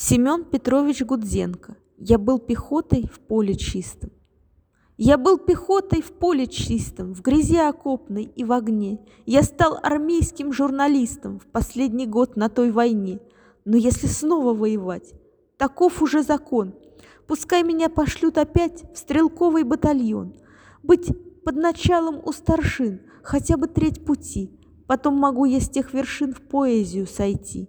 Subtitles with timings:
[0.00, 1.76] Семен Петрович Гудзенко.
[1.96, 4.12] Я был пехотой в поле чистом.
[4.96, 9.00] Я был пехотой в поле чистом, в грязи окопной и в огне.
[9.26, 13.18] Я стал армейским журналистом в последний год на той войне.
[13.64, 15.14] Но если снова воевать,
[15.56, 16.76] таков уже закон.
[17.26, 20.36] Пускай меня пошлют опять в стрелковый батальон.
[20.84, 21.08] Быть
[21.42, 24.52] под началом у старшин, хотя бы треть пути.
[24.86, 27.68] Потом могу я с тех вершин в поэзию сойти.